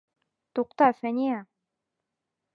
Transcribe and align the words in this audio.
Туҡта, 0.59 0.87
Фәниә. 1.01 1.37